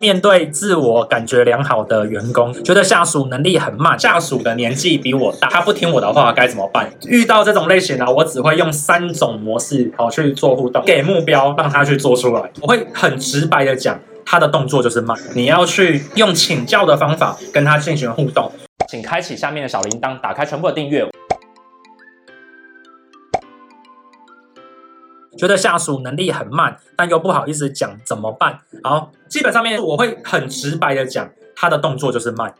[0.00, 6.88] 面对自我感觉良好的员工，觉得下属能力很慢，下属的年纪比我大，他不听我的话该怎么办？
[7.08, 12.48] 遇到这种类型呢，我只会用三种模式好去做互动，给目标让他去做出来。
[12.60, 18.52] 我会很直白的讲，他的动作就是慢，你要去用请教的方法跟他进行互动。
[18.88, 21.04] 请开启下面的小铃铛，打开全部的订阅。
[25.36, 28.60] 觉得下属能力很慢，但又不好意思讲怎么办？
[28.82, 32.54] 好，基本上面我会很直白的讲，他的动作就是慢。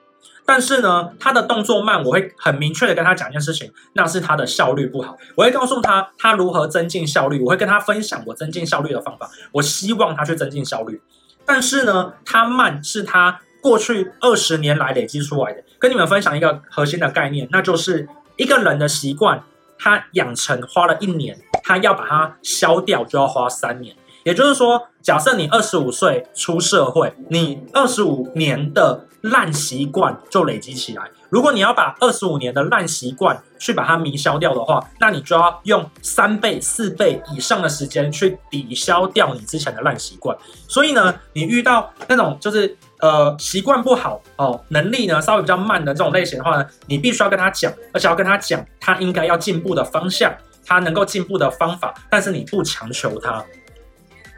[0.45, 5.17] 但是呢，他的动作慢，我会很明确的跟他讲一件事情，那是他的效率不好。
[5.37, 9.31] 我会告诉他他如何增进效率，我会跟他分享我增进效率的方法。
[9.53, 11.01] 我希望他去增进效率。
[11.45, 15.63] 但是呢，他慢是他过去二十年来累积出来的。
[15.79, 19.43] 跟你们分享一个核心的概念，那就是一个人的习惯，
[19.79, 21.39] 他养成花了一年。
[21.65, 23.95] 他要把它消掉，就要花三年。
[24.25, 31.03] 也就是说，假设你二十五岁出社会，你二十五年的烂习惯就累积起来。
[31.29, 40.35] 如果你要把二十五年的烂习惯去把它弥消掉的话，那你就要用三倍、四倍以上的时间去抵消掉你之前的烂习惯。
[40.67, 50.33] 所以呢，你遇到那种就是呃习惯不好哦，能力呢稍微比较慢的这种类型的话呢，你必须要跟他讲，而且要跟他讲他应该要进步的方向。
[50.71, 53.43] 他能够进步的方法，但是你不强求他，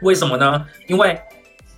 [0.01, 0.65] 为什么呢？
[0.87, 1.19] 因为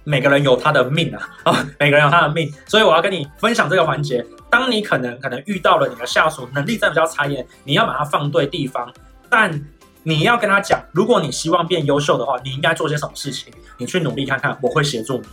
[0.03, 4.23] 每个人有他的命啊，啊、哦，每个人有他的命，所以我要跟你分享这个环节。
[4.51, 8.93] 当你可能可能遇到了你的下属能力真的比较差一点，你要把它放对地方，
[9.27, 9.59] 但
[10.03, 13.51] 你要跟他讲，如果你希望变优秀的话，你应该做些什么事情？
[13.79, 15.23] 你去努力看看，我会协助你。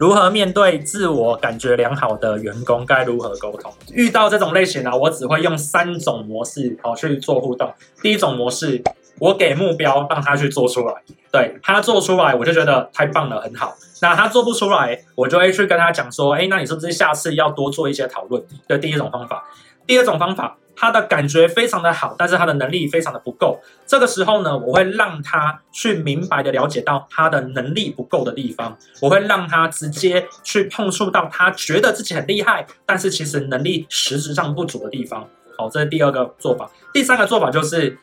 [0.00, 2.86] 如何面对自我感觉良好的员工？
[2.86, 3.70] 该如何沟通？
[3.92, 7.70] 遇到这种类型呢，我只会用三种模式好去做互动。
[8.00, 8.82] 第一种模式，
[9.18, 10.94] 我给目标让他去做出来，
[11.30, 13.76] 对，他做出来，我就觉得太棒了，很好。
[14.00, 18.42] 那他做不出来，我就会去跟他讲说，哎，那你是不是下次要多做一些讨论？
[18.66, 19.44] 对，第一种方法。
[19.86, 20.56] 第二种方法。
[20.80, 23.60] 他的感觉非常的好，但是他的能力非常的不够。
[23.86, 35.28] 这个时候呢，我会让他去明白的了解到他的能力不够的地方，我会让他直接去碰触到他觉得自己很厉害，但是其实能力实质上不足的地方。
[35.58, 36.70] 好，这是第二个做法。
[36.94, 37.98] 第三个做法就是，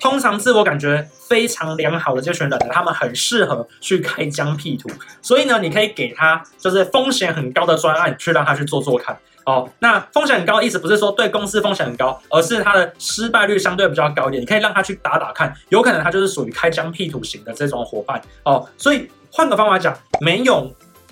[0.00, 4.88] 通常自我感觉非常良好的这群人，他们很适合去开疆辟土。
[5.20, 9.14] 所以呢，你可以给他就是风险很高的专案，去让他去做做看。
[9.48, 14.42] 哦，那风险很高，意思不是说对公司风险很高，而是他的失败率相对比较高一点。
[14.42, 18.68] 你可以让他去打打看，有可能他就是属于开疆辟土型的这种伙伴哦。
[18.76, 20.70] 所以换个方法讲，没有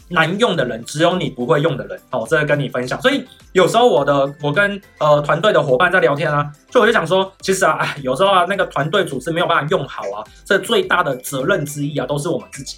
[0.08, 2.26] 难用的人，只有你不会用的人哦。
[2.28, 3.00] 这个跟你分享。
[3.00, 12.76] 所以有时候我的我跟呃团队的伙伴在聊天啊，就我就想说，其实啊，哎，有时候啊，那个团队组织没有办法用好啊，这最大的责任之一啊，都是我们自己。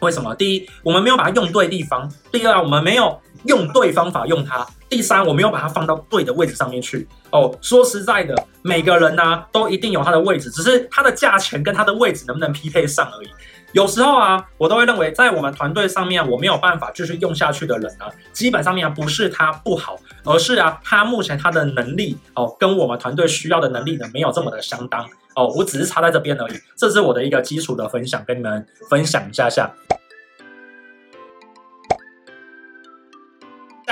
[0.00, 0.32] 为什么？
[0.36, 7.06] 第一，我们没有把它用对地方；第二，我们没有用对方法用它；第三，我没有把它放到对的位置上面去。
[7.30, 13.28] 哦，说实在的，每个人呢、都一定有他的位置，只是他的价钱跟他的位置能不能匹配上而已。
[13.72, 25.06] 有时候啊，我都会认为，在我们团队上面，我没有办法继续用下去的人呢、基本上面不是他不好，而是啊，他目前他的能力哦，跟我们团队需要的能力呢，没有这么的相当
[25.36, 26.54] 哦，我只是差在这边而已。
[26.74, 29.70] 这是我的一个基础的分享，跟你们分享一下下。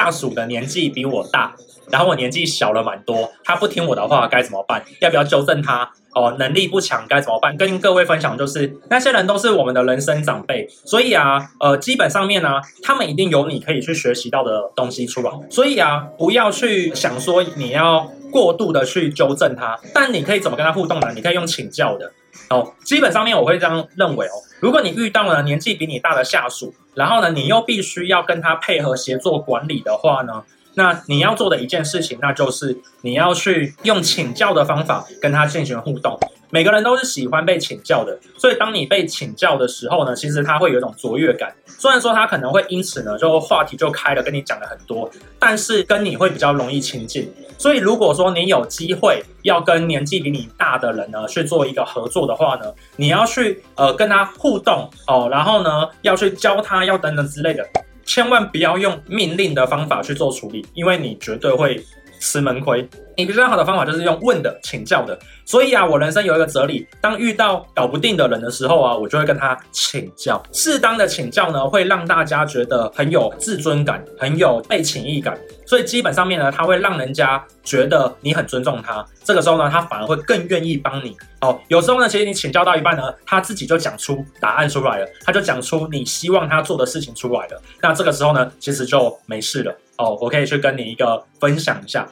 [0.07, 1.57] 下属的年纪比我大，
[1.91, 4.85] 然后我年纪小了蛮多，他不听我的话该怎么办？
[5.01, 5.91] 要不要纠正他？
[6.15, 7.57] 哦，能力不强该怎么办？
[7.57, 21.13] 跟各位分享就是，那些人都是我们的人生长辈，所以啊，呃，基本上面呢，他们一定有你可以去学习到的东西出来，所以啊，不要去想说你要过度的去纠正他，但你可以怎么跟他互动呢？
[21.17, 22.13] 你可以用请教的。
[22.51, 24.33] 哦，基本上面我会这样认为哦。
[24.61, 36.19] 如果你遇到了年纪比你大的下属，然后呢，你又必须要跟他配合协作管理的话呢，那你要做的一件事情，那就是你要去用请教的方法跟他进行互动。
[36.51, 41.55] 每个人都是喜欢被请教的，所以当你被请教的时候呢，其实他会有一种卓越感。
[41.79, 47.31] 虽然说他可能会因此呢，就话题就开了，跟你讲了很多，但是跟你会比较容易亲近。
[47.59, 57.67] 所以如果说你有机会要跟年纪比你大的人呢去做一个合作的话呢，你要去呃跟他互动哦，然后呢要去教他要等等之类的，
[58.05, 61.85] 千万不要用命令的方法去做处理，因为你绝对会
[62.21, 62.89] 吃闷亏。
[63.19, 65.19] 你比较好的方法就是用问的、请教的。
[65.47, 70.43] 所以啊，我人生有一个哲理，当遇到搞不定的人的时候啊，我就会跟他请教。
[70.53, 75.39] 适当的请教呢，会让大家觉得很有自尊感，很有被情谊感。
[75.65, 79.03] 所以基本上面呢，他会让人家觉得你很尊重他。
[79.25, 81.17] 这个时候呢，他反而会更愿意帮你。
[81.41, 87.63] 哦，有时候呢，其实你请教到一半呢，他自己就讲出答案出来了，他就讲出你希望他做的事情出来了。
[87.81, 89.75] 那这个时候呢，其实就没事了。
[89.99, 92.07] 哦，我可以去跟你一个分享一下。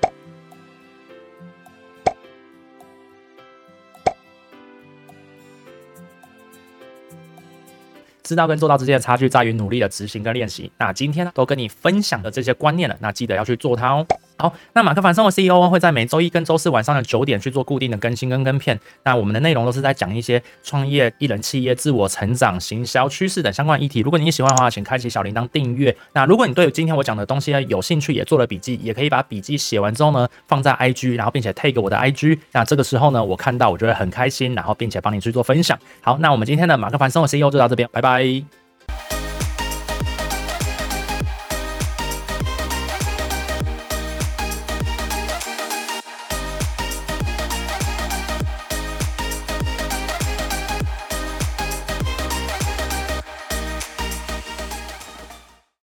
[8.23, 10.73] 知道跟做到之间的差距在于努力的执行跟练习。
[10.79, 14.07] 那今天呢，都跟你分享的这些观念了，那记得要去做它哦。
[14.45, 18.79] 好，那马克凡生活 CEO 会在每周一跟周四晚上的九点去做固定的更新跟跟片。
[19.03, 24.01] 那我们的内容都是在讲一些创业、艺人企业、自我成长、行销趋势等相关议题。
[24.01, 25.97] 如果你喜欢的话，请开启小铃铛订阅。
[26.13, 32.39] 那如果你对今天我讲的东西呢有兴趣，也做了笔记，也可以把笔记写完之后呢放在 IG，然后并且 tag 我的 IG。
[32.53, 35.79] 那这个时候呢，我看到我就会很开心，然后并且帮你去做分享。
[36.03, 38.64] 好，那我们今天的马克凡生活 CEO 就到这边，拜拜。